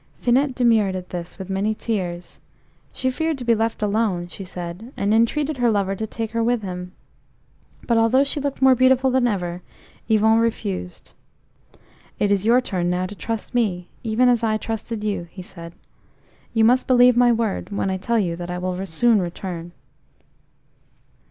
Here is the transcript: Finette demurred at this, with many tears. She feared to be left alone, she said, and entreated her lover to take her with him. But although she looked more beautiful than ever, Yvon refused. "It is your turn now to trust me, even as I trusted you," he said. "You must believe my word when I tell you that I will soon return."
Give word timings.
Finette 0.17 0.55
demurred 0.55 0.95
at 0.95 1.09
this, 1.11 1.37
with 1.37 1.47
many 1.47 1.75
tears. 1.75 2.39
She 2.91 3.11
feared 3.11 3.37
to 3.37 3.43
be 3.45 3.53
left 3.53 3.83
alone, 3.83 4.25
she 4.29 4.43
said, 4.43 4.91
and 4.97 5.13
entreated 5.13 5.57
her 5.57 5.69
lover 5.69 5.95
to 5.95 6.07
take 6.07 6.31
her 6.31 6.43
with 6.43 6.63
him. 6.63 6.93
But 7.85 7.99
although 7.99 8.23
she 8.23 8.39
looked 8.39 8.63
more 8.63 8.73
beautiful 8.73 9.11
than 9.11 9.27
ever, 9.27 9.61
Yvon 10.09 10.39
refused. 10.39 11.13
"It 12.17 12.31
is 12.31 12.47
your 12.47 12.61
turn 12.61 12.89
now 12.89 13.05
to 13.05 13.13
trust 13.13 13.53
me, 13.53 13.89
even 14.01 14.27
as 14.27 14.43
I 14.43 14.57
trusted 14.57 15.03
you," 15.03 15.27
he 15.29 15.43
said. 15.43 15.71
"You 16.51 16.63
must 16.63 16.87
believe 16.87 17.15
my 17.15 17.31
word 17.31 17.69
when 17.69 17.91
I 17.91 17.97
tell 17.97 18.17
you 18.17 18.35
that 18.37 18.49
I 18.49 18.57
will 18.57 18.83
soon 18.87 19.21
return." 19.21 19.71